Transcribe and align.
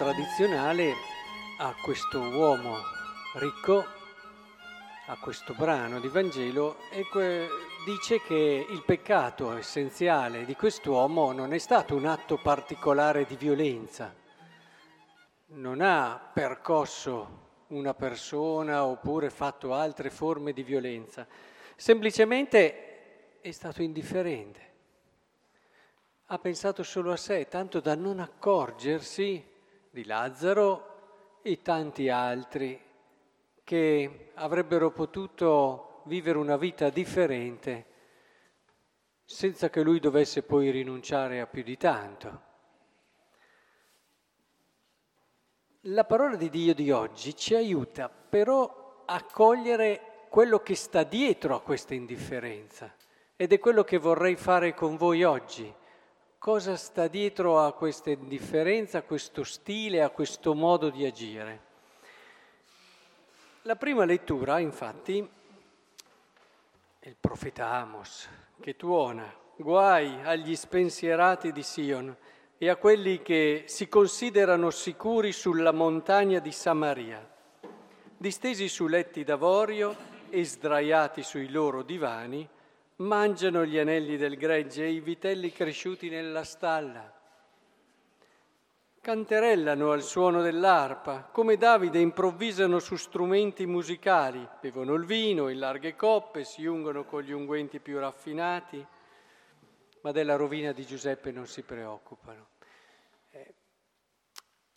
tradizionale 0.00 0.94
a 1.58 1.74
questo 1.74 2.20
uomo 2.20 2.78
ricco, 3.34 3.84
a 5.08 5.18
questo 5.20 5.52
brano 5.52 6.00
di 6.00 6.08
Vangelo, 6.08 6.78
e 6.90 7.06
dice 7.84 8.22
che 8.22 8.66
il 8.66 8.82
peccato 8.82 9.54
essenziale 9.54 10.46
di 10.46 10.56
quest'uomo 10.56 11.32
non 11.32 11.52
è 11.52 11.58
stato 11.58 11.94
un 11.94 12.06
atto 12.06 12.38
particolare 12.38 13.26
di 13.26 13.36
violenza, 13.36 14.14
non 15.48 15.82
ha 15.82 16.18
percosso 16.32 17.64
una 17.66 17.92
persona 17.92 18.86
oppure 18.86 19.28
fatto 19.28 19.74
altre 19.74 20.08
forme 20.08 20.54
di 20.54 20.62
violenza, 20.62 21.26
semplicemente 21.76 23.40
è 23.42 23.50
stato 23.50 23.82
indifferente. 23.82 24.60
Ha 26.24 26.38
pensato 26.38 26.82
solo 26.84 27.12
a 27.12 27.18
sé, 27.18 27.48
tanto 27.48 27.80
da 27.80 27.94
non 27.94 28.18
accorgersi 28.18 29.49
di 29.90 30.04
Lazzaro 30.04 31.40
e 31.42 31.60
tanti 31.62 32.08
altri 32.08 32.80
che 33.64 34.30
avrebbero 34.34 34.92
potuto 34.92 36.02
vivere 36.04 36.38
una 36.38 36.56
vita 36.56 36.90
differente 36.90 37.86
senza 39.24 39.68
che 39.68 39.82
lui 39.82 40.00
dovesse 40.00 40.42
poi 40.42 40.70
rinunciare 40.70 41.40
a 41.40 41.46
più 41.46 41.62
di 41.62 41.76
tanto. 41.76 42.48
La 45.84 46.04
parola 46.04 46.36
di 46.36 46.50
Dio 46.50 46.74
di 46.74 46.90
oggi 46.90 47.34
ci 47.34 47.54
aiuta 47.54 48.08
però 48.08 49.02
a 49.06 49.24
cogliere 49.24 50.26
quello 50.28 50.60
che 50.60 50.74
sta 50.74 51.02
dietro 51.02 51.56
a 51.56 51.62
questa 51.62 51.94
indifferenza 51.94 52.94
ed 53.34 53.52
è 53.52 53.58
quello 53.58 53.82
che 53.82 53.98
vorrei 53.98 54.36
fare 54.36 54.74
con 54.74 54.96
voi 54.96 55.24
oggi. 55.24 55.72
Cosa 56.40 56.74
sta 56.76 57.06
dietro 57.06 57.60
a 57.60 57.74
questa 57.74 58.08
indifferenza, 58.08 58.96
a 58.96 59.02
questo 59.02 59.44
stile, 59.44 60.00
a 60.00 60.08
questo 60.08 60.54
modo 60.54 60.88
di 60.88 61.04
agire? 61.04 61.60
La 63.64 63.76
prima 63.76 64.06
lettura, 64.06 64.58
infatti, 64.58 65.18
è 66.98 67.08
il 67.08 67.16
profeta 67.20 67.72
Amos 67.72 68.26
che 68.58 68.74
tuona, 68.74 69.30
guai 69.54 70.18
agli 70.22 70.56
spensierati 70.56 71.52
di 71.52 71.62
Sion 71.62 72.16
e 72.56 72.70
a 72.70 72.76
quelli 72.76 73.20
che 73.20 73.64
si 73.66 73.86
considerano 73.86 74.70
sicuri 74.70 75.32
sulla 75.32 75.72
montagna 75.72 76.38
di 76.38 76.52
Samaria, 76.52 77.22
distesi 78.16 78.66
su 78.70 78.86
letti 78.86 79.24
d'avorio 79.24 79.94
e 80.30 80.42
sdraiati 80.42 81.22
sui 81.22 81.50
loro 81.50 81.82
divani, 81.82 82.48
mangiano 83.00 83.64
gli 83.64 83.78
anelli 83.78 84.16
del 84.16 84.36
gregge 84.36 84.84
e 84.84 84.90
i 84.90 85.00
vitelli 85.00 85.52
cresciuti 85.52 86.08
nella 86.08 86.44
stalla. 86.44 87.18
Canterellano 89.00 89.92
al 89.92 90.02
suono 90.02 90.42
dell'arpa, 90.42 91.28
come 91.32 91.56
Davide 91.56 91.98
improvvisano 91.98 92.78
su 92.78 92.96
strumenti 92.96 93.66
musicali, 93.66 94.46
bevono 94.60 94.94
il 94.94 95.04
vino 95.04 95.48
in 95.48 95.58
larghe 95.58 95.96
coppe, 95.96 96.44
si 96.44 96.66
ungono 96.66 97.04
con 97.04 97.22
gli 97.22 97.32
unguenti 97.32 97.80
più 97.80 97.98
raffinati 97.98 98.86
ma 100.02 100.12
della 100.12 100.36
rovina 100.36 100.72
di 100.72 100.86
Giuseppe 100.86 101.30
non 101.30 101.46
si 101.46 101.62
preoccupano. 101.62 102.48
Eh, 103.30 103.54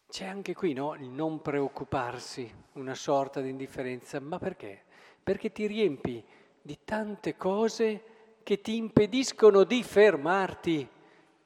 c'è 0.10 0.26
anche 0.26 0.54
qui 0.54 0.74
no, 0.74 0.96
il 0.96 1.08
non 1.08 1.42
preoccuparsi, 1.42 2.52
una 2.74 2.96
sorta 2.96 3.42
di 3.42 3.50
indifferenza, 3.50 4.20
ma 4.20 4.38
perché? 4.38 4.84
Perché 5.22 5.52
ti 5.52 5.66
riempi 5.66 6.24
di 6.62 6.80
tante 6.84 7.36
cose 7.38 8.04
che 8.44 8.62
ti 8.62 8.76
impediscono 8.76 9.64
di 9.64 9.82
fermarti 9.84 10.88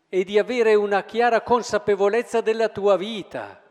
e 0.10 0.24
di 0.24 0.40
avere 0.40 0.76
una 0.76 1.04
chiara 1.04 1.42
consapevolezza 1.42 2.42
della 2.42 2.70
tua 2.70 2.98
vita. 2.98 3.62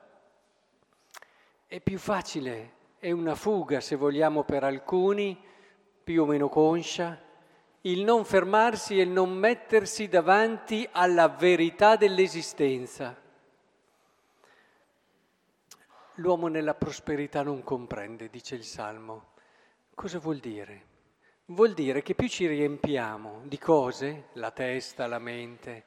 È 1.67 1.81
più 1.81 1.99
facile, 1.99 2.73
è 2.99 3.11
una 3.11 3.35
fuga 3.35 3.81
se 3.81 3.97
vogliamo 3.97 4.45
per 4.45 4.65
alcuni, 4.65 5.39
più 6.05 6.23
o 6.23 6.27
meno 6.27 6.49
conscia, 6.49 7.21
il 7.83 8.03
non 8.03 8.25
fermarsi 8.25 8.99
e 8.99 9.03
il 9.03 9.11
non 9.11 9.33
mettersi 9.33 10.09
davanti 10.09 10.89
alla 10.91 11.29
verità 11.29 11.97
dell'esistenza. 11.97 13.17
L'uomo 16.15 16.49
nella 16.49 16.75
prosperità 16.75 17.43
non 17.43 17.63
comprende, 17.63 18.31
dice 18.31 18.55
il 18.55 18.65
Salmo. 18.65 19.33
Cosa 19.95 20.19
vuol 20.19 20.39
dire? 20.39 20.95
Vuol 21.51 21.75
dire 21.75 22.03
che 22.03 22.17
più 22.17 22.27
ci 22.27 22.49
riempiamo 22.49 23.43
di 23.45 23.57
cose, 23.57 24.31
la 24.33 24.51
testa, 24.51 25.07
la 25.07 25.21
mente, 25.21 25.85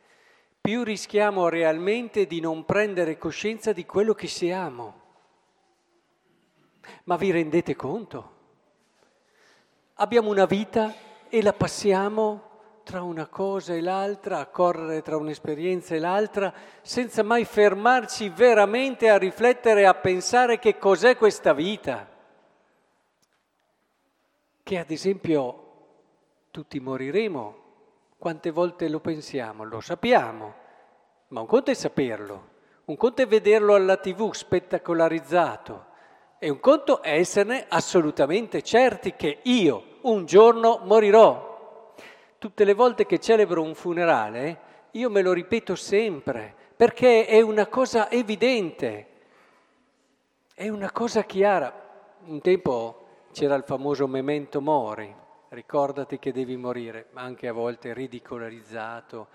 più 0.62 0.84
rischiamo 0.84 1.50
realmente 1.50 2.26
di 2.28 2.40
non 2.40 2.64
prendere 2.64 3.18
coscienza 3.18 3.74
di 3.74 3.86
quello 3.86 4.14
che 4.14 4.28
siamo. 4.28 5.02
Ma 7.04 7.18
vi 7.18 7.32
rendete 7.32 7.76
conto? 7.76 8.38
Abbiamo 9.96 10.30
una 10.30 10.46
vita 10.46 10.96
e 11.28 11.42
la 11.42 11.52
passiamo 11.52 12.82
tra 12.84 13.02
una 13.02 13.28
cosa 13.28 13.74
e 13.74 13.82
l'altra, 13.82 14.40
a 14.40 14.46
correre 14.46 15.02
tra 15.02 15.18
un'esperienza 15.18 15.94
e 15.94 16.00
l'altra, 16.00 16.54
senza 16.82 17.22
mai 17.22 17.44
fermarci 17.44 18.30
veramente 18.30 19.10
a 19.10 19.18
riflettere, 19.18 19.86
a 19.86 19.94
pensare 19.94 20.58
che 20.58 20.78
cos'è 20.78 21.18
questa 21.18 21.52
vita. 21.52 22.19
Che 24.70 24.78
ad 24.78 24.92
esempio 24.92 25.64
tutti 26.52 26.80
moriremo, 26.80 27.56
quante 28.20 28.52
volte 28.52 28.88
lo 28.88 29.00
pensiamo? 29.00 29.64
Lo 29.64 29.82
sappiamo, 29.82 30.54
ma 31.30 31.40
un 31.40 31.48
conto 31.48 31.72
è 31.72 31.74
saperlo, 31.74 32.50
un 32.86 32.96
conto 32.96 33.24
è 33.24 33.26
vederlo 33.26 33.74
alla 33.74 33.98
tv 33.98 34.32
spettacolarizzato 34.32 35.86
e 36.38 36.52
un 36.52 36.60
conto 36.60 37.02
è 37.02 37.14
esserne 37.14 37.66
assolutamente 37.68 38.62
certi 38.62 39.16
che 39.16 39.40
io, 39.42 39.98
un 40.02 40.28
giorno 40.28 40.82
morirò. 40.84 41.96
Tutte 42.38 42.64
le 42.64 42.76
volte 42.76 43.08
che 43.08 43.18
celebro 43.18 43.64
un 43.64 43.74
funerale, 43.74 44.60
io 44.92 45.10
me 45.10 45.24
lo 45.24 45.34
ripeto 45.34 45.74
sempre, 45.74 46.54
perché 46.76 47.26
è 47.26 47.42
una 47.42 47.66
cosa 47.66 48.12
evidente, 48.12 49.08
è 50.54 50.70
una 50.70 50.92
cosa 50.92 51.24
chiara. 51.24 51.88
Un 52.26 52.40
tempo 52.42 52.99
c'era 53.32 53.56
il 53.56 53.64
famoso 53.64 54.08
memento 54.08 54.62
mori, 54.62 55.14
ricordati 55.50 56.20
che 56.20 56.32
devi 56.32 56.56
morire, 56.56 57.08
anche 57.14 57.48
a 57.48 57.54
volte 57.54 57.94
ridicolarizzato, 57.94 59.28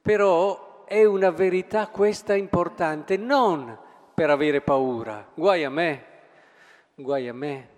però 0.00 0.84
è 0.84 1.04
una 1.04 1.30
verità 1.30 1.88
questa 1.88 2.34
importante, 2.34 3.16
non 3.16 3.76
per 4.14 4.30
avere 4.30 4.60
paura, 4.60 5.28
guai 5.34 5.64
a 5.64 5.70
me, 5.70 6.04
guai 6.94 7.28
a 7.28 7.34
me, 7.34 7.68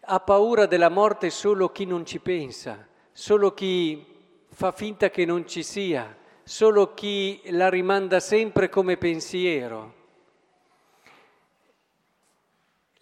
ha 0.00 0.20
paura 0.20 0.66
della 0.66 0.88
morte 0.88 1.30
solo 1.30 1.70
chi 1.70 1.84
non 1.84 2.04
ci 2.04 2.18
pensa, 2.20 2.86
solo 3.12 3.54
chi 3.54 4.04
fa 4.48 4.72
finta 4.72 5.10
che 5.10 5.24
non 5.24 5.46
ci 5.46 5.62
sia, 5.62 6.16
solo 6.42 6.92
chi 6.94 7.40
la 7.46 7.68
rimanda 7.68 8.20
sempre 8.20 8.68
come 8.68 8.96
pensiero. 8.96 10.00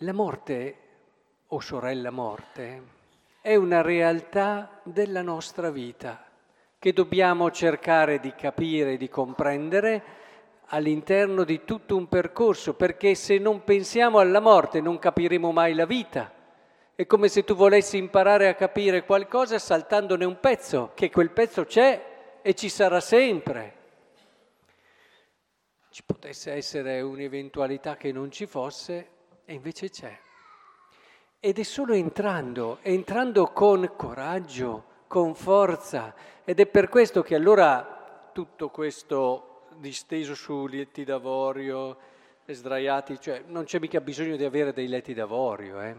La 0.02 0.12
morte, 0.12 0.76
o 1.50 1.60
sorella 1.60 2.10
morte, 2.10 2.82
è 3.40 3.54
una 3.54 3.80
realtà 3.82 4.80
della 4.82 5.22
nostra 5.22 5.70
vita 5.70 6.24
che 6.78 6.92
dobbiamo 6.92 7.50
cercare 7.50 8.18
di 8.18 8.34
capire, 8.34 8.96
di 8.96 9.08
comprendere 9.08 10.02
all'interno 10.72 11.44
di 11.44 11.64
tutto 11.64 11.96
un 11.96 12.08
percorso, 12.08 12.74
perché 12.74 13.14
se 13.14 13.38
non 13.38 13.64
pensiamo 13.64 14.18
alla 14.18 14.40
morte 14.40 14.80
non 14.80 14.98
capiremo 14.98 15.52
mai 15.52 15.74
la 15.74 15.86
vita 15.86 16.38
è 17.00 17.06
come 17.06 17.28
se 17.28 17.44
tu 17.44 17.54
volessi 17.54 17.96
imparare 17.96 18.46
a 18.46 18.54
capire 18.54 19.06
qualcosa 19.06 19.58
saltandone 19.58 20.26
un 20.26 20.38
pezzo, 20.38 20.92
che 20.94 21.08
quel 21.08 21.30
pezzo 21.30 21.64
c'è 21.64 22.38
e 22.42 22.52
ci 22.52 22.68
sarà 22.68 23.00
sempre. 23.00 23.74
Ci 25.88 26.02
potesse 26.04 26.52
essere 26.52 27.00
un'eventualità 27.00 27.96
che 27.96 28.12
non 28.12 28.30
ci 28.30 28.44
fosse 28.44 29.08
e 29.46 29.54
invece 29.54 29.88
c'è. 29.88 30.14
Ed 31.42 31.58
è 31.58 31.62
solo 31.62 31.94
entrando, 31.94 32.80
entrando 32.82 33.46
con 33.46 33.92
coraggio, 33.96 34.84
con 35.06 35.34
forza. 35.34 36.14
Ed 36.44 36.60
è 36.60 36.66
per 36.66 36.90
questo 36.90 37.22
che 37.22 37.34
allora 37.34 38.28
tutto 38.34 38.68
questo 38.68 39.62
disteso 39.78 40.34
su 40.34 40.66
letti 40.66 41.02
d'avorio, 41.02 41.96
sdraiati, 42.46 43.18
cioè 43.18 43.44
non 43.46 43.64
c'è 43.64 43.78
mica 43.78 44.02
bisogno 44.02 44.36
di 44.36 44.44
avere 44.44 44.74
dei 44.74 44.86
letti 44.86 45.14
d'avorio, 45.14 45.80
eh? 45.80 45.96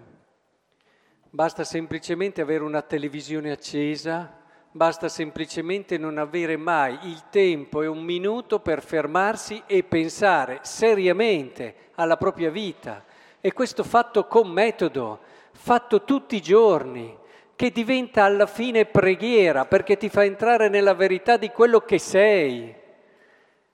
Basta 1.32 1.64
semplicemente 1.64 2.42
avere 2.42 2.64
una 2.64 2.84
televisione 2.84 3.50
accesa, 3.50 4.44
basta 4.70 5.10
semplicemente 5.10 5.98
non 5.98 6.20
avere 6.20 6.56
mai 6.56 7.00
il 7.04 7.30
tempo 7.32 7.82
e 7.82 7.88
un 7.88 8.04
minuto 8.04 8.60
per 8.60 8.84
fermarsi 8.84 9.64
e 9.66 9.82
pensare 9.82 10.60
seriamente 10.62 11.90
alla 11.96 12.18
propria 12.18 12.52
vita. 12.52 13.06
E 13.42 13.54
questo 13.54 13.84
fatto 13.84 14.28
con 14.28 14.50
metodo, 14.50 15.20
fatto 15.52 16.04
tutti 16.04 16.36
i 16.36 16.42
giorni, 16.42 17.18
che 17.56 17.72
diventa 17.72 18.24
alla 18.24 18.46
fine 18.46 18.86
preghiera 18.86 19.66
perché 19.66 19.98
ti 19.98 20.10
fa 20.10 20.24
entrare 20.24 20.70
nella 20.70 20.94
verità 20.94 21.38
di 21.38 21.50
quello 21.50 21.82
che 21.82 22.00
sei. 22.00 22.74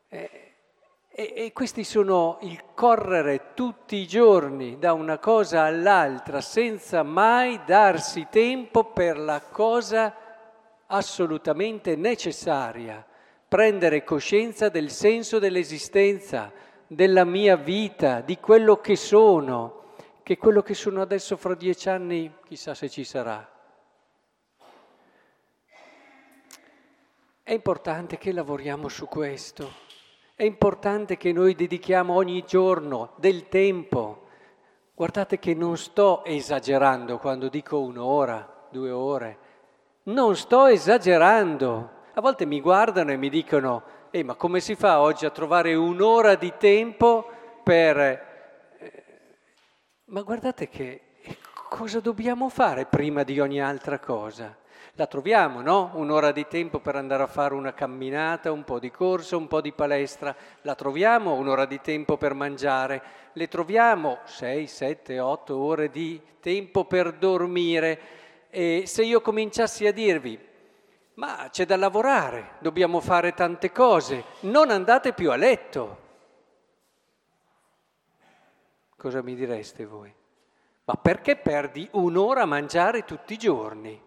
E, 0.09 0.53
e 1.09 1.51
questi 1.51 1.83
sono 1.83 2.37
il 2.41 2.63
correre 2.75 3.53
tutti 3.55 3.95
i 3.95 4.05
giorni 4.05 4.77
da 4.77 4.93
una 4.93 5.17
cosa 5.17 5.63
all'altra 5.63 6.41
senza 6.41 7.01
mai 7.01 7.61
darsi 7.65 8.27
tempo 8.29 8.91
per 8.91 9.17
la 9.17 9.41
cosa 9.41 10.13
assolutamente 10.85 11.95
necessaria, 11.95 13.05
prendere 13.47 14.03
coscienza 14.03 14.69
del 14.69 14.91
senso 14.91 15.39
dell'esistenza, 15.39 16.51
della 16.87 17.25
mia 17.25 17.57
vita, 17.57 18.21
di 18.21 18.39
quello 18.39 18.77
che 18.77 18.95
sono, 18.95 19.83
che 20.23 20.37
quello 20.37 20.61
che 20.61 20.73
sono 20.73 21.01
adesso 21.01 21.35
fra 21.35 21.53
dieci 21.53 21.89
anni 21.89 22.33
chissà 22.45 22.73
se 22.73 22.89
ci 22.89 23.03
sarà. 23.03 23.55
È 27.43 27.53
importante 27.53 28.17
che 28.17 28.31
lavoriamo 28.31 28.89
su 28.89 29.07
questo. 29.07 29.85
È 30.35 30.43
importante 30.43 31.15
che 31.17 31.31
noi 31.31 31.55
dedichiamo 31.55 32.13
ogni 32.13 32.43
giorno 32.45 33.13
del 33.15 33.47
tempo. 33.47 34.27
Guardate 34.93 35.39
che 35.39 35.53
non 35.53 35.77
sto 35.77 36.25
esagerando 36.25 37.17
quando 37.19 37.47
dico 37.47 37.79
un'ora, 37.79 38.67
due 38.69 38.91
ore. 38.91 39.37
Non 40.03 40.35
sto 40.35 40.67
esagerando. 40.67 41.91
A 42.13 42.21
volte 42.21 42.45
mi 42.45 42.59
guardano 42.59 43.11
e 43.11 43.17
mi 43.17 43.29
dicono, 43.29 43.83
eh, 44.19 44.23
ma 44.23 44.35
come 44.35 44.59
si 44.59 44.75
fa 44.75 45.01
oggi 45.01 45.25
a 45.25 45.29
trovare 45.29 45.75
un'ora 45.75 46.35
di 46.35 46.53
tempo 46.57 47.29
per... 47.63 47.97
Eh, 47.99 49.03
ma 50.05 50.21
guardate 50.21 50.69
che 50.69 51.01
cosa 51.69 51.99
dobbiamo 51.99 52.49
fare 52.49 52.85
prima 52.85 53.23
di 53.23 53.39
ogni 53.39 53.61
altra 53.61 53.99
cosa? 53.99 54.55
la 54.97 55.05
troviamo, 55.05 55.61
no? 55.61 55.91
Un'ora 55.93 56.31
di 56.31 56.47
tempo 56.47 56.79
per 56.79 56.95
andare 56.95 57.21
a 57.21 57.27
fare 57.27 57.53
una 57.53 57.71
camminata, 57.71 58.51
un 58.51 58.63
po' 58.63 58.79
di 58.79 58.89
corsa, 58.89 59.37
un 59.37 59.45
po' 59.45 59.61
di 59.61 59.71
palestra, 59.71 60.35
la 60.63 60.73
troviamo 60.73 61.35
un'ora 61.35 61.65
di 61.65 61.79
tempo 61.81 62.17
per 62.17 62.33
mangiare, 62.33 63.03
le 63.33 63.47
troviamo 63.47 64.17
6, 64.23 64.65
7, 64.65 65.19
8 65.19 65.55
ore 65.55 65.91
di 65.91 66.19
tempo 66.39 66.85
per 66.85 67.13
dormire. 67.13 67.99
E 68.49 68.83
se 68.87 69.03
io 69.03 69.21
cominciassi 69.21 69.85
a 69.85 69.93
dirvi, 69.93 70.39
ma 71.17 71.47
c'è 71.51 71.65
da 71.65 71.77
lavorare, 71.77 72.55
dobbiamo 72.59 72.99
fare 72.99 73.33
tante 73.33 73.71
cose, 73.71 74.23
non 74.41 74.71
andate 74.71 75.13
più 75.13 75.31
a 75.31 75.35
letto. 75.35 76.05
Cosa 78.95 79.21
mi 79.21 79.35
direste 79.35 79.85
voi? 79.85 80.13
Ma 80.85 80.93
perché 80.95 81.35
perdi 81.35 81.87
un'ora 81.93 82.41
a 82.41 82.45
mangiare 82.45 83.03
tutti 83.03 83.33
i 83.33 83.37
giorni? 83.37 84.05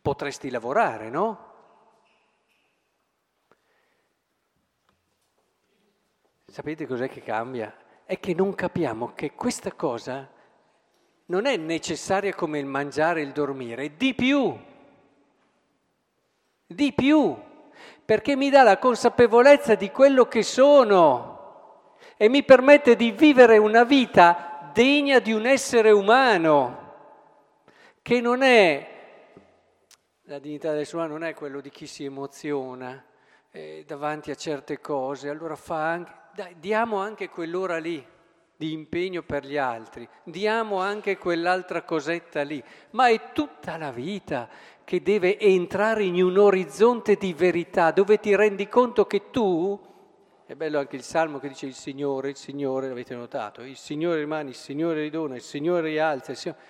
potresti 0.00 0.50
lavorare, 0.50 1.10
no? 1.10 1.48
Sapete 6.46 6.86
cos'è 6.86 7.08
che 7.08 7.22
cambia? 7.22 7.74
È 8.04 8.18
che 8.18 8.34
non 8.34 8.54
capiamo 8.54 9.12
che 9.14 9.34
questa 9.34 9.72
cosa 9.72 10.28
non 11.26 11.46
è 11.46 11.56
necessaria 11.56 12.34
come 12.34 12.58
il 12.58 12.66
mangiare 12.66 13.20
e 13.20 13.24
il 13.24 13.32
dormire, 13.32 13.96
di 13.96 14.14
più, 14.14 14.58
di 16.72 16.92
più, 16.92 17.36
perché 18.04 18.36
mi 18.36 18.48
dà 18.48 18.62
la 18.62 18.78
consapevolezza 18.78 19.74
di 19.74 19.90
quello 19.90 20.26
che 20.26 20.44
sono 20.44 21.96
e 22.16 22.28
mi 22.28 22.44
permette 22.44 22.94
di 22.94 23.10
vivere 23.10 23.58
una 23.58 23.82
vita 23.82 24.70
degna 24.72 25.18
di 25.18 25.32
un 25.32 25.46
essere 25.46 25.90
umano, 25.90 26.78
che 28.02 28.20
non 28.20 28.42
è 28.42 28.88
la 30.24 30.38
dignità 30.38 30.72
del 30.72 30.86
suo 30.86 31.04
non 31.06 31.24
è 31.24 31.34
quello 31.34 31.60
di 31.60 31.70
chi 31.70 31.88
si 31.88 32.04
emoziona 32.04 33.04
eh, 33.50 33.82
davanti 33.84 34.30
a 34.30 34.36
certe 34.36 34.80
cose, 34.80 35.28
allora 35.28 35.56
fa 35.56 35.90
anche, 35.90 36.12
dai, 36.34 36.54
diamo 36.60 36.98
anche 36.98 37.28
quell'ora 37.28 37.78
lì 37.78 38.06
di 38.60 38.72
impegno 38.72 39.22
per 39.22 39.46
gli 39.46 39.56
altri, 39.56 40.06
diamo 40.22 40.80
anche 40.80 41.16
quell'altra 41.16 41.80
cosetta 41.80 42.42
lì, 42.42 42.62
ma 42.90 43.08
è 43.08 43.32
tutta 43.32 43.78
la 43.78 43.90
vita 43.90 44.50
che 44.84 45.00
deve 45.00 45.38
entrare 45.38 46.04
in 46.04 46.22
un 46.22 46.36
orizzonte 46.36 47.16
di 47.16 47.32
verità 47.32 47.90
dove 47.90 48.20
ti 48.20 48.36
rendi 48.36 48.68
conto 48.68 49.06
che 49.06 49.30
tu, 49.30 49.80
è 50.44 50.54
bello 50.54 50.78
anche 50.78 50.96
il 50.96 51.02
salmo 51.02 51.38
che 51.38 51.48
dice 51.48 51.64
il 51.64 51.72
Signore, 51.72 52.28
il 52.28 52.36
Signore, 52.36 52.88
l'avete 52.88 53.14
notato, 53.14 53.62
il 53.62 53.78
Signore 53.78 54.18
rimane, 54.18 54.50
il 54.50 54.54
Signore 54.54 55.00
ridona, 55.00 55.36
il 55.36 55.40
Signore 55.40 55.88
rialza, 55.88 56.32
il 56.32 56.36
Signore 56.36 56.60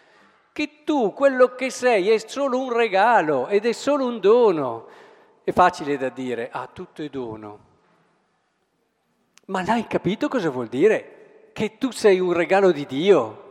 che 0.53 0.85
tu 0.85 1.13
quello 1.13 1.57
che 1.57 1.71
sei 1.71 2.11
è 2.11 2.19
solo 2.19 2.61
un 2.61 2.73
regalo 2.73 3.49
ed 3.49 3.67
è 3.67 3.73
solo 3.73 4.07
un 4.07 4.21
dono. 4.21 4.87
È 5.43 5.51
facile 5.51 5.97
da 5.97 6.09
dire, 6.09 6.51
ah, 6.53 6.69
tutto 6.73 7.03
è 7.03 7.09
dono. 7.09 7.59
Ma 9.47 9.65
l'hai 9.65 9.89
capito 9.89 10.29
cosa 10.29 10.51
vuol 10.51 10.69
dire? 10.69 11.20
Che 11.53 11.79
tu 11.79 11.91
sei 11.91 12.21
un 12.21 12.33
regalo 12.33 12.73
di 12.73 12.87
Dio 12.87 13.49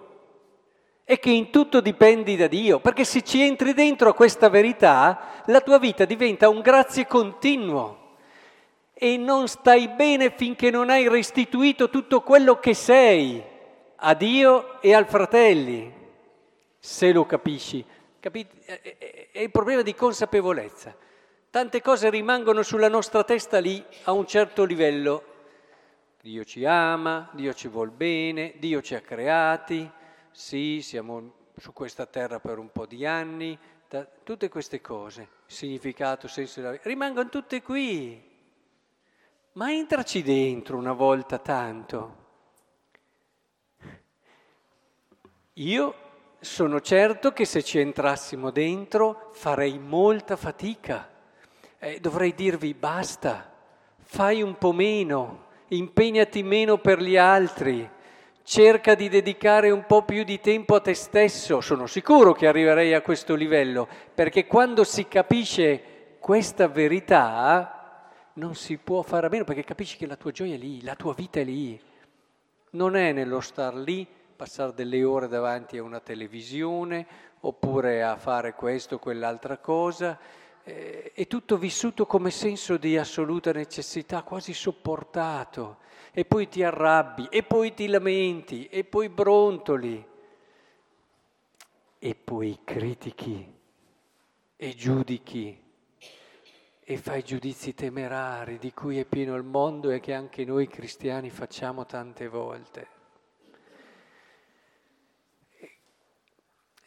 e 1.04 1.18
che 1.20 1.32
in 1.32 1.50
tutto 1.50 1.82
dipendi 1.82 2.36
da 2.36 2.48
Dio, 2.48 2.80
perché 2.80 3.04
se 3.04 3.24
ci 3.24 3.42
entri 3.42 3.74
dentro 3.74 4.10
a 4.10 4.14
questa 4.14 4.48
verità, 4.48 5.42
la 5.46 5.62
tua 5.62 5.80
vita 5.80 6.06
diventa 6.06 6.50
un 6.50 6.62
grazie 6.62 7.08
continuo 7.08 8.18
e 8.94 9.18
non 9.18 9.48
stai 9.48 9.88
bene 9.88 10.30
finché 10.30 10.70
non 10.70 10.90
hai 10.90 11.08
restituito 11.08 11.90
tutto 11.90 12.22
quello 12.22 12.60
che 12.60 12.74
sei 12.74 13.42
a 13.96 14.14
Dio 14.14 14.82
e 14.82 14.94
al 14.94 15.08
fratelli 15.08 15.92
se 16.78 17.12
lo 17.12 17.26
capisci. 17.26 17.84
Capite? 18.20 19.30
È 19.32 19.40
il 19.40 19.52
problema 19.52 19.82
di 19.82 19.96
consapevolezza. 19.96 20.96
Tante 21.50 21.82
cose 21.82 22.10
rimangono 22.10 22.62
sulla 22.62 22.90
nostra 22.90 23.24
testa 23.24 23.60
lì 23.60 23.84
a 24.04 24.12
un 24.12 24.28
certo 24.28 24.64
livello. 24.64 25.24
Dio 26.22 26.44
ci 26.44 26.66
ama, 26.66 27.30
Dio 27.32 27.54
ci 27.54 27.70
vuol 27.70 27.92
bene, 27.92 28.56
Dio 28.58 28.82
ci 28.82 28.94
ha 28.94 29.00
creati, 29.00 29.90
sì, 30.32 30.82
siamo 30.82 31.48
su 31.56 31.72
questa 31.72 32.06
terra 32.06 32.42
per 32.42 32.58
un 32.58 32.72
po' 32.74 32.86
di 32.86 33.06
anni, 33.06 33.58
da, 33.88 34.06
tutte 34.24 34.50
queste 34.50 34.82
cose, 34.82 35.30
significato, 35.46 36.28
senso 36.28 36.60
della 36.60 36.74
vita, 36.74 36.90
rimangono 36.90 37.30
tutte 37.30 37.62
qui. 37.62 38.22
Ma 39.54 39.72
entraci 39.72 40.22
dentro 40.22 40.76
una 40.76 40.92
volta 40.92 41.38
tanto. 41.38 42.28
Io 45.54 45.96
sono 46.40 46.82
certo 46.82 47.32
che 47.32 47.46
se 47.46 47.64
ci 47.64 47.80
entrassimo 47.80 48.52
dentro 48.52 49.30
farei 49.32 49.80
molta 49.80 50.36
fatica. 50.36 51.10
Eh, 51.78 52.02
dovrei 52.02 52.34
dirvi 52.34 52.74
basta, 52.74 53.54
fai 53.98 54.42
un 54.42 54.58
po' 54.58 54.74
meno, 54.74 55.48
impegnati 55.70 56.44
meno 56.44 56.78
per 56.78 57.02
gli 57.02 57.18
altri, 57.18 57.88
cerca 58.44 58.96
di 58.96 59.10
dedicare 59.10 59.70
un 59.70 59.86
po' 59.86 60.04
più 60.04 60.24
di 60.24 60.40
tempo 60.40 60.76
a 60.76 60.80
te 60.80 60.94
stesso. 60.94 61.62
Sono 61.62 61.86
sicuro 61.86 62.34
che 62.34 62.48
arriverei 62.48 62.94
a 62.94 63.02
questo 63.02 63.36
livello, 63.36 63.88
perché 64.14 64.46
quando 64.46 64.84
si 64.84 65.08
capisce 65.08 66.18
questa 66.20 66.68
verità 66.68 68.10
non 68.34 68.56
si 68.56 68.78
può 68.78 69.02
fare 69.02 69.28
a 69.28 69.30
meno, 69.30 69.44
perché 69.44 69.64
capisci 69.64 69.98
che 69.98 70.08
la 70.08 70.16
tua 70.16 70.32
gioia 70.32 70.56
è 70.56 70.58
lì, 70.58 70.82
la 70.84 70.96
tua 70.96 71.14
vita 71.14 71.40
è 71.40 71.44
lì. 71.44 71.80
Non 72.72 72.96
è 72.96 73.12
nello 73.12 73.40
star 73.40 73.76
lì 73.76 74.08
passare 74.36 74.74
delle 74.74 75.04
ore 75.04 75.28
davanti 75.28 75.78
a 75.78 75.84
una 75.84 76.00
televisione 76.00 77.06
oppure 77.42 78.04
a 78.04 78.16
fare 78.16 78.54
questo 78.54 78.96
o 78.96 79.00
quell'altra 79.00 79.58
cosa. 79.58 80.18
Eh, 80.70 81.12
è 81.14 81.26
tutto 81.26 81.58
vissuto 81.58 82.06
come 82.06 82.30
senso 82.30 82.78
di 82.78 82.96
assoluta 82.96 83.52
necessità, 83.52 84.22
quasi 84.22 84.54
sopportato. 84.54 85.78
E 86.12 86.26
poi 86.26 86.48
ti 86.48 86.64
arrabbi, 86.64 87.28
e 87.30 87.44
poi 87.44 87.74
ti 87.74 87.88
lamenti, 87.88 88.68
e 88.68 88.84
poi 88.84 89.10
brontoli, 89.10 90.06
e 91.98 92.16
poi 92.16 92.60
critichi 92.64 93.58
e 94.56 94.76
giudichi 94.76 95.68
e 96.82 96.98
fai 96.98 97.24
giudizi 97.24 97.74
temerari 97.74 98.58
di 98.58 98.74
cui 98.74 98.98
è 98.98 99.06
pieno 99.06 99.36
il 99.36 99.44
mondo 99.44 99.92
e 99.92 100.00
che 100.00 100.14
anche 100.14 100.44
noi 100.46 100.68
cristiani 100.68 101.30
facciamo 101.30 101.86
tante 101.86 102.28
volte. 102.28 102.98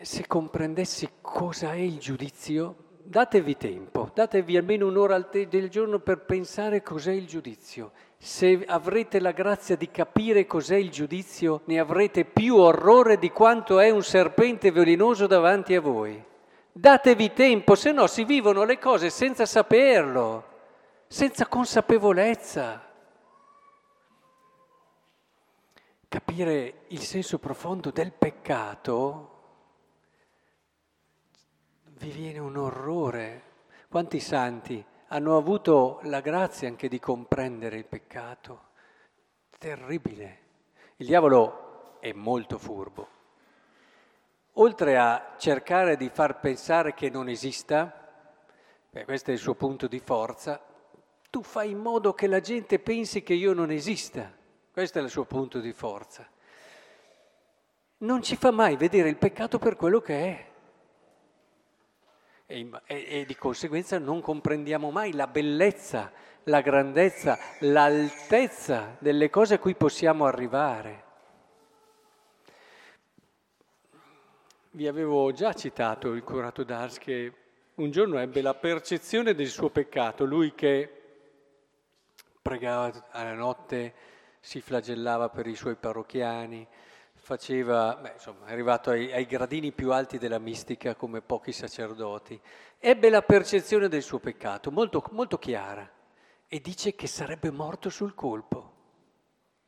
se 0.03 0.27
comprendessi 0.27 1.09
cosa 1.21 1.75
è 1.75 1.79
il 1.79 1.99
giudizio, 1.99 2.92
datevi 3.05 3.57
tempo, 3.57 4.11
datevi 4.15 4.57
almeno 4.57 4.87
un'ora 4.87 5.19
del 5.19 5.69
giorno 5.69 5.99
per 5.99 6.25
pensare 6.25 6.83
cos'è 6.83 7.13
il 7.13 7.27
giudizio. 7.27 7.93
Se 8.19 8.65
avrete 8.67 9.21
la 9.21 9.33
grazia 9.33 9.77
di 9.77 9.91
capire 9.91 10.47
cos'è 10.47 10.77
il 10.77 10.91
giudizio, 10.91 11.63
ne 11.65 11.79
avrete 11.79 12.25
più 12.25 12.57
orrore 12.57 13.19
di 13.19 13.31
quanto 13.31 13.81
è 13.81 13.91
un 13.91 14.03
serpente 14.03 14.71
velenoso 14.71 15.27
davanti 15.27 15.75
a 15.75 15.81
voi. 15.81 16.23
Datevi 16.71 17.33
tempo, 17.33 17.75
se 17.75 17.93
no 17.93 18.07
si 18.07 18.25
vivono 18.25 18.65
le 18.65 18.79
cose 18.79 19.11
senza 19.11 19.45
saperlo, 19.45 20.45
senza 21.07 21.47
consapevolezza. 21.47 22.89
Capire 26.09 26.85
il 26.89 27.01
senso 27.01 27.39
profondo 27.39 27.91
del 27.91 28.13
peccato 28.13 29.32
vi 32.03 32.11
viene 32.11 32.41
un 32.41 32.57
orrore. 32.57 33.51
Quanti 33.89 34.19
santi 34.19 34.85
hanno 35.09 35.37
avuto 35.37 36.01
la 36.03 36.21
grazia 36.21 36.67
anche 36.67 36.89
di 36.89 36.99
comprendere 36.99 37.77
il 37.77 37.85
peccato, 37.85 38.71
terribile. 39.57 40.39
Il 40.97 41.07
diavolo 41.07 42.01
è 42.01 42.13
molto 42.13 42.59
furbo. 42.59 43.09
Oltre 44.55 44.99
a 44.99 45.35
cercare 45.39 45.97
di 45.97 46.09
far 46.09 46.41
pensare 46.41 46.93
che 46.93 47.09
non 47.09 47.29
esista, 47.29 48.11
beh, 48.91 49.05
questo 49.05 49.31
è 49.31 49.35
il 49.35 49.39
suo 49.39 49.55
punto 49.55 49.87
di 49.87 50.01
forza, 50.01 50.61
tu 51.31 51.43
fai 51.43 51.71
in 51.71 51.79
modo 51.79 52.15
che 52.15 52.27
la 52.27 52.41
gente 52.41 52.81
pensi 52.81 53.23
che 53.23 53.35
io 53.35 53.53
non 53.53 53.71
esista. 53.71 54.31
Questo 54.73 54.99
è 54.99 55.03
il 55.03 55.09
suo 55.09 55.25
punto 55.25 55.61
di 55.61 55.73
forza. 55.73 56.29
Non 57.99 58.23
ci 58.23 58.35
fa 58.35 58.51
mai 58.51 58.77
vedere 58.77 59.09
il 59.09 59.17
peccato 59.17 59.61
per 59.61 59.77
quello 59.77 60.01
che 60.01 60.15
è. 60.15 60.52
E, 62.53 62.69
e, 62.87 63.25
di 63.25 63.35
conseguenza 63.35 63.99
non 63.99 64.21
comprendiamo 64.21 64.91
mai 64.91 65.13
la 65.15 65.27
bellezza 65.27 66.13
la 66.45 66.61
grandezza, 66.61 67.39
l'altezza 67.61 68.97
delle 68.99 69.31
cose 69.31 69.55
a 69.55 69.59
cui 69.59 69.75
possiamo 69.75 70.25
arrivare. 70.25 71.05
Vi 74.71 74.89
avevo 74.89 75.31
già 75.33 75.53
citato 75.53 76.13
il 76.13 76.23
curato 76.25 76.65
d'Ars 76.65 76.99
che 76.99 77.33
un 77.75 77.91
giorno 77.91 78.19
ebbe 78.19 78.41
la 78.41 78.55
percezione 78.55 79.35
del 79.35 79.49
suo 79.49 79.69
peccato, 79.69 80.25
lui 80.25 80.55
che 80.55 80.91
pregava 82.41 83.09
alla 83.11 83.35
notte, 83.35 83.95
si 84.41 84.61
flagellava 84.61 85.29
per 85.29 85.47
i 85.47 85.55
suoi 85.55 85.77
parrocchiani, 85.77 86.67
faceva, 87.23 87.95
beh, 87.95 88.13
insomma, 88.15 88.47
è 88.47 88.53
arrivato 88.53 88.91
ai, 88.91 89.13
ai, 89.13 89.27
gradini 89.27 89.71
più 89.71 89.93
alti 89.93 90.19
della 90.19 90.41
mistica 90.41 90.97
come 90.97 91.23
pochi 91.23 91.53
sacerdoti, 91.53 92.39
ebbe 92.79 93.11
la 93.11 93.23
percezione 93.23 93.87
del 93.87 94.03
suo 94.03 94.19
peccato 94.19 94.73
molto, 94.73 95.05
molto 95.13 95.39
chiara 95.39 95.89
e 96.49 96.61
dice 96.61 96.97
che 96.97 97.07
sarebbe 97.07 97.53
morto 97.53 97.91
sul 97.91 98.15
colpo, 98.15 98.73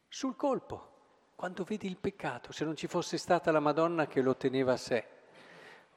sul 0.08 0.34
colpo, 0.34 0.90
quando 1.36 1.62
vedi 1.62 1.86
il 1.86 1.96
peccato, 1.96 2.50
se 2.50 2.64
non 2.64 2.74
ci 2.74 2.88
fosse 2.88 3.18
stata 3.18 3.52
la 3.52 3.60
Madonna 3.60 4.08
che 4.08 4.20
lo 4.20 4.36
teneva 4.36 4.72
a 4.72 4.76
sé. 4.76 5.06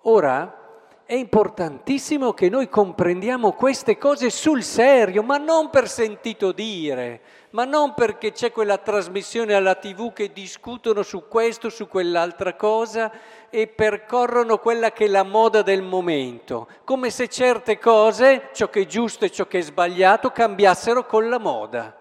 Ora 0.02 0.67
è 1.08 1.14
importantissimo 1.14 2.34
che 2.34 2.50
noi 2.50 2.68
comprendiamo 2.68 3.54
queste 3.54 3.98
cose 3.98 4.30
sul 4.30 4.62
serio, 4.62 5.24
ma 5.24 5.38
non 5.38 5.70
per 5.70 5.88
sentito 5.88 6.52
dire, 6.52 7.22
ma 7.52 7.64
non 7.64 7.94
perché 7.94 8.34
c'è 8.34 8.52
quella 8.52 8.78
trasmissione 8.78 9.54
alla 9.54 9.76
tv 9.76 10.12
che 10.12 10.34
discutono 10.34 11.04
su 11.04 11.30
questo, 11.30 11.70
su 11.70 11.88
quell'altra 11.88 12.56
cosa 12.56 13.10
e 13.50 13.68
percorrono 13.68 14.58
quella 14.58 14.92
che 14.92 15.06
è 15.06 15.08
la 15.08 15.24
moda 15.24 15.62
del 15.62 15.82
momento, 15.82 16.68
come 16.84 17.10
se 17.10 17.30
certe 17.30 17.80
cose, 17.80 18.50
ciò 18.52 18.70
che 18.70 18.82
è 18.82 18.86
giusto 18.86 19.24
e 19.24 19.32
ciò 19.32 19.48
che 19.48 19.60
è 19.60 19.62
sbagliato, 19.62 20.32
cambiassero 20.32 21.06
con 21.06 21.30
la 21.30 21.40
moda. 21.40 21.98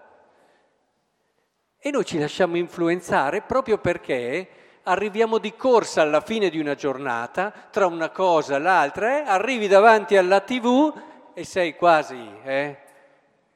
E 1.79 1.91
noi 1.91 2.03
ci 2.03 2.19
lasciamo 2.19 2.57
influenzare 2.57 3.39
proprio 3.39 3.77
perché 3.77 4.49
arriviamo 4.87 5.37
di 5.37 5.53
corsa 5.53 6.01
alla 6.01 6.21
fine 6.21 6.49
di 6.49 6.59
una 6.59 6.73
giornata, 6.73 7.51
tra 7.69 7.87
una 7.87 8.09
cosa 8.09 8.55
e 8.55 8.59
l'altra, 8.59 9.17
eh? 9.17 9.23
arrivi 9.27 9.67
davanti 9.67 10.15
alla 10.15 10.39
tv 10.39 10.93
e 11.33 11.43
sei 11.43 11.75
quasi 11.75 12.17
eh, 12.43 12.77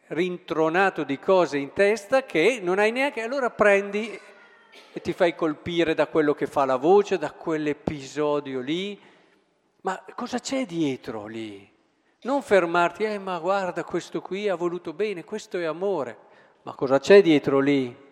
rintronato 0.08 1.04
di 1.04 1.18
cose 1.20 1.58
in 1.58 1.72
testa 1.72 2.24
che 2.24 2.60
non 2.62 2.80
hai 2.80 2.92
neanche, 2.92 3.22
allora 3.22 3.50
prendi 3.50 4.20
e 4.94 5.02
ti 5.02 5.14
fai 5.14 5.34
colpire 5.34 5.94
da 5.94 6.08
quello 6.08 6.34
che 6.34 6.48
fa 6.48 6.66
la 6.66 6.76
voce, 6.76 7.18
da 7.18 7.32
quell'episodio 7.32 8.60
lì. 8.60 9.00
Ma 9.82 10.04
cosa 10.16 10.40
c'è 10.40 10.66
dietro 10.66 11.28
lì? 11.28 11.70
Non 12.24 12.42
fermarti, 12.42 13.04
eh 13.04 13.20
ma 13.20 13.40
guarda 13.40 13.86
questo 13.86 14.22
qui 14.22 14.50
ha 14.50 14.56
voluto 14.56 14.92
bene, 14.92 15.24
questo 15.24 15.58
è 15.58 15.64
amore. 15.64 16.18
Ma 16.64 16.76
cosa 16.76 17.00
c'è 17.00 17.22
dietro 17.22 17.60
lì? 17.60 18.10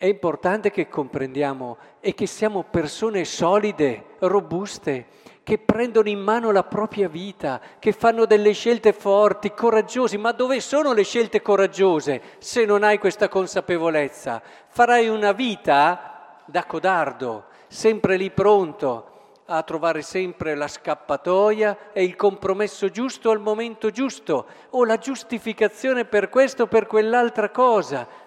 È 0.00 0.06
importante 0.06 0.70
che 0.70 0.88
comprendiamo 0.88 1.76
e 1.98 2.14
che 2.14 2.26
siamo 2.26 2.62
persone 2.62 3.24
solide, 3.24 4.14
robuste, 4.20 5.06
che 5.42 5.58
prendono 5.58 6.08
in 6.08 6.20
mano 6.20 6.52
la 6.52 6.62
propria 6.62 7.08
vita, 7.08 7.60
che 7.80 7.90
fanno 7.90 8.24
delle 8.24 8.52
scelte 8.52 8.92
forti, 8.92 9.52
coraggiose. 9.52 10.16
Ma 10.16 10.30
dove 10.30 10.60
sono 10.60 10.92
le 10.92 11.02
scelte 11.02 11.42
coraggiose 11.42 12.22
se 12.38 12.64
non 12.64 12.84
hai 12.84 12.98
questa 12.98 13.26
consapevolezza? 13.26 14.40
Farai 14.68 15.08
una 15.08 15.32
vita 15.32 16.36
da 16.44 16.64
codardo, 16.64 17.46
sempre 17.66 18.16
lì 18.16 18.30
pronto 18.30 19.06
a 19.46 19.64
trovare 19.64 20.02
sempre 20.02 20.54
la 20.54 20.68
scappatoia 20.68 21.90
e 21.92 22.04
il 22.04 22.14
compromesso 22.14 22.88
giusto 22.90 23.30
al 23.30 23.40
momento 23.40 23.90
giusto 23.90 24.46
o 24.70 24.84
la 24.84 24.98
giustificazione 24.98 26.04
per 26.04 26.28
questo 26.28 26.64
o 26.64 26.66
per 26.66 26.86
quell'altra 26.86 27.50
cosa 27.50 28.26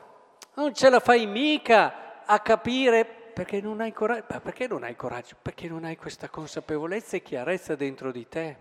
non 0.53 0.73
ce 0.73 0.89
la 0.89 0.99
fai 0.99 1.25
mica 1.25 2.23
a 2.25 2.39
capire 2.39 3.05
perché 3.05 3.61
non 3.61 3.81
hai 3.81 3.91
coraggio. 3.91 4.25
Ma 4.29 4.39
perché 4.39 4.67
non 4.67 4.83
hai 4.83 4.95
coraggio? 4.95 5.35
Perché 5.41 5.67
non 5.67 5.83
hai 5.83 5.95
questa 5.95 6.29
consapevolezza 6.29 7.17
e 7.17 7.21
chiarezza 7.21 7.75
dentro 7.75 8.11
di 8.11 8.27
te. 8.27 8.57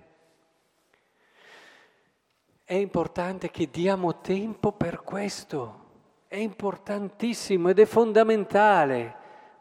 È 2.64 2.74
importante 2.74 3.50
che 3.50 3.68
diamo 3.70 4.20
tempo 4.20 4.72
per 4.72 5.02
questo. 5.02 5.88
È 6.28 6.36
importantissimo 6.36 7.70
ed 7.70 7.80
è 7.80 7.84
fondamentale. 7.84 9.16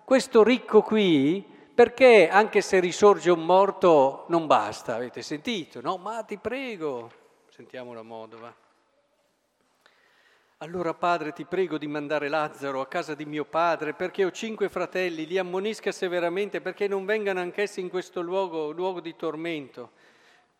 Questo 0.05 0.43
ricco 0.43 0.83
qui, 0.83 1.43
perché 1.74 2.29
anche 2.29 2.62
se 2.62 2.79
risorge 2.79 3.31
un 3.31 3.43
morto 3.43 4.25
non 4.27 4.45
basta, 4.45 4.95
avete 4.95 5.24
sentito, 5.24 5.81
no? 5.81 5.98
Ma 5.98 6.24
ti 6.24 6.38
prego, 6.38 7.12
sentiamo 7.50 7.93
la 7.93 8.03
Modova. 8.03 8.53
Allora 10.62 10.94
padre 10.94 11.32
ti 11.32 11.46
prego 11.46 11.78
di 11.78 11.88
mandare 11.88 12.28
Lazzaro 12.28 12.82
a 12.82 12.88
casa 12.88 13.16
di 13.16 13.24
mio 13.24 13.46
padre 13.46 13.94
perché 13.94 14.25
ho 14.25 14.32
cinque 14.32 14.68
fratelli, 14.68 15.25
li 15.25 15.38
ammonisca 15.38 15.89
severamente 15.94 16.60
perché 16.60 16.86
non 16.86 17.06
vengano 17.06 17.39
anch'essi 17.39 17.80
in 17.80 17.88
questo 17.88 18.20
luogo, 18.20 18.72
luogo 18.72 19.00
di 19.00 19.16
tormento. 19.16 19.92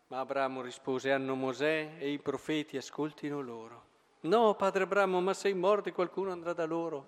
Ma 0.06 0.20
Abramo 0.20 0.62
rispose, 0.62 1.12
hanno 1.12 1.34
Mosè 1.34 1.96
e 1.98 2.12
i 2.12 2.18
profeti, 2.18 2.78
ascoltino 2.78 3.42
loro. 3.42 3.82
No, 4.20 4.54
padre 4.54 4.84
Abramo, 4.84 5.20
ma 5.20 5.34
sei 5.34 5.52
morto 5.52 5.92
qualcuno 5.92 6.32
andrà 6.32 6.54
da 6.54 6.64
loro. 6.64 7.06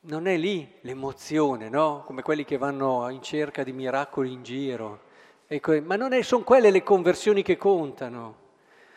Non 0.00 0.26
è 0.26 0.36
lì 0.36 0.68
l'emozione, 0.80 1.68
no? 1.68 2.02
Come 2.04 2.22
quelli 2.22 2.44
che 2.44 2.58
vanno 2.58 3.08
in 3.08 3.22
cerca 3.22 3.62
di 3.62 3.70
miracoli 3.70 4.32
in 4.32 4.42
giro. 4.42 5.02
ma 5.84 5.94
non 5.94 6.12
è, 6.12 6.22
sono 6.22 6.42
quelle 6.42 6.72
le 6.72 6.82
conversioni 6.82 7.42
che 7.42 7.56
contano. 7.56 8.48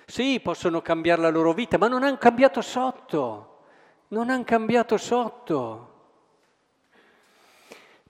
Sì, 0.06 0.40
possono 0.42 0.82
cambiare 0.82 1.22
la 1.22 1.30
loro 1.30 1.54
vita, 1.54 1.78
ma 1.78 1.88
non 1.88 2.04
hanno 2.04 2.18
cambiato 2.18 2.62
sotto, 2.62 3.58
non 4.10 4.30
hanno 4.30 4.44
cambiato 4.44 4.98
sotto. 4.98 5.92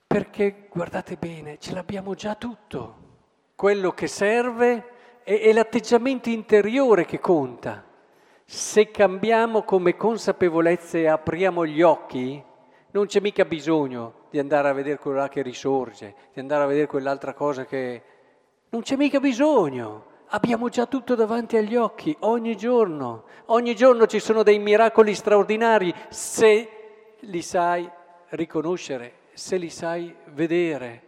Perché, 0.06 0.68
guardate 0.70 1.16
bene, 1.16 1.58
ce 1.58 1.72
l'abbiamo 1.72 2.14
già 2.14 2.34
tutto. 2.34 3.02
Quello 3.54 3.92
che 3.92 4.06
serve 4.06 4.92
è, 5.22 5.40
è 5.40 5.52
l'atteggiamento 5.52 6.28
interiore 6.28 7.04
che 7.04 7.18
conta. 7.20 7.84
Se 8.44 8.90
cambiamo 8.90 9.62
come 9.62 9.96
consapevolezza 9.96 10.98
e 10.98 11.06
apriamo 11.06 11.64
gli 11.64 11.82
occhi, 11.82 12.42
non 12.90 13.06
c'è 13.06 13.20
mica 13.20 13.44
bisogno 13.44 14.26
di 14.30 14.38
andare 14.38 14.68
a 14.68 14.72
vedere 14.72 14.98
quello 14.98 15.18
là 15.18 15.28
che 15.28 15.42
risorge, 15.42 16.14
di 16.32 16.40
andare 16.40 16.64
a 16.64 16.66
vedere 16.66 16.86
quell'altra 16.86 17.32
cosa 17.32 17.64
che... 17.64 18.02
Non 18.68 18.82
c'è 18.82 18.96
mica 18.96 19.20
bisogno. 19.20 20.12
Abbiamo 20.34 20.68
già 20.68 20.86
tutto 20.86 21.14
davanti 21.14 21.56
agli 21.56 21.76
occhi, 21.76 22.16
ogni 22.20 22.56
giorno. 22.56 23.26
Ogni 23.46 23.76
giorno 23.76 24.06
ci 24.06 24.18
sono 24.18 24.42
dei 24.42 24.58
miracoli 24.58 25.14
straordinari 25.14 25.94
se 26.08 27.16
li 27.20 27.40
sai 27.40 27.88
riconoscere, 28.30 29.12
se 29.32 29.58
li 29.58 29.70
sai 29.70 30.12
vedere. 30.32 31.02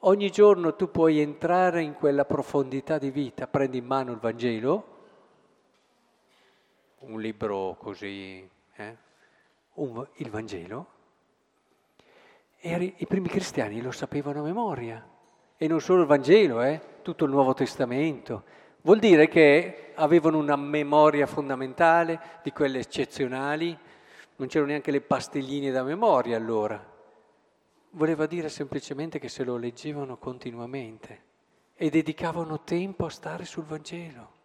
Ogni 0.00 0.30
giorno 0.30 0.76
tu 0.76 0.90
puoi 0.90 1.20
entrare 1.20 1.80
in 1.80 1.94
quella 1.94 2.26
profondità 2.26 2.98
di 2.98 3.10
vita. 3.10 3.46
Prendi 3.46 3.78
in 3.78 3.86
mano 3.86 4.12
il 4.12 4.18
Vangelo, 4.18 4.84
un 6.98 7.18
libro 7.18 7.76
così, 7.78 8.46
eh? 8.74 8.96
un, 9.72 10.06
il 10.16 10.28
Vangelo, 10.28 10.86
e 12.58 12.94
i 12.94 13.06
primi 13.06 13.28
cristiani 13.28 13.80
lo 13.80 13.90
sapevano 13.90 14.40
a 14.40 14.42
memoria. 14.42 15.02
E 15.56 15.66
non 15.66 15.80
solo 15.80 16.02
il 16.02 16.06
Vangelo, 16.06 16.60
eh? 16.60 16.89
Tutto 17.02 17.24
il 17.24 17.30
Nuovo 17.30 17.54
Testamento. 17.54 18.44
Vuol 18.82 18.98
dire 18.98 19.28
che 19.28 19.92
avevano 19.94 20.38
una 20.38 20.56
memoria 20.56 21.26
fondamentale 21.26 22.20
di 22.42 22.52
quelle 22.52 22.78
eccezionali, 22.78 23.76
non 24.36 24.48
c'erano 24.48 24.70
neanche 24.70 24.90
le 24.90 25.00
pastigline 25.00 25.70
da 25.70 25.82
memoria 25.82 26.36
allora. 26.36 26.82
Voleva 27.90 28.26
dire 28.26 28.48
semplicemente 28.48 29.18
che 29.18 29.28
se 29.28 29.44
lo 29.44 29.56
leggevano 29.56 30.16
continuamente 30.16 31.22
e 31.74 31.90
dedicavano 31.90 32.62
tempo 32.62 33.06
a 33.06 33.10
stare 33.10 33.44
sul 33.44 33.64
Vangelo 33.64 34.38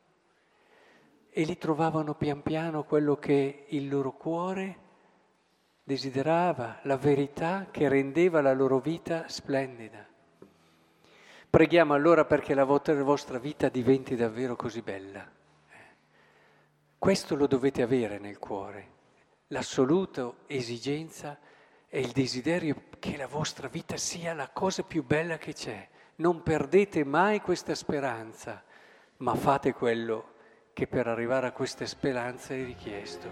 e 1.38 1.43
lì 1.43 1.57
trovavano 1.57 2.15
pian 2.15 2.41
piano 2.41 2.85
quello 2.85 3.17
che 3.17 3.65
il 3.67 3.89
loro 3.89 4.13
cuore 4.13 4.77
desiderava, 5.83 6.79
la 6.83 6.95
verità 6.95 7.67
che 7.69 7.89
rendeva 7.89 8.41
la 8.41 8.53
loro 8.53 8.79
vita 8.79 9.27
splendida. 9.27 10.14
Preghiamo 11.55 11.93
allora 11.93 12.25
perché 12.25 12.53
la 12.53 12.65
vostra 12.65 13.39
vita 13.39 13.69
diventi 13.69 14.17
davvero 14.17 14.57
così 14.57 14.81
bella. 14.81 15.25
Questo 16.97 17.35
lo 17.38 17.47
dovete 17.47 17.81
avere 17.81 18.19
nel 18.19 18.39
cuore. 18.39 18.88
L'assoluta 19.47 20.33
esigenza 20.47 21.39
è 21.88 21.97
il 21.97 22.12
desiderio 22.12 22.83
che 23.00 23.15
la 23.15 23.27
vostra 23.27 23.69
vita 23.69 23.95
sia 23.95 24.33
la 24.33 24.50
cosa 24.50 24.83
più 24.83 25.05
bella 25.05 25.38
che 25.38 25.53
c'è. 25.53 25.88
Non 26.15 26.43
perdete 26.43 27.05
mai 27.05 27.39
questa 27.39 27.74
speranza, 27.74 28.62
ma 29.19 29.33
fate 29.35 29.71
quello 29.71 30.33
che 30.74 30.88
per 30.88 31.07
arrivare 31.07 31.47
a 31.47 31.51
questa 31.53 31.85
speranza 31.85 32.53
è 32.53 32.65
richiesto. 32.65 33.29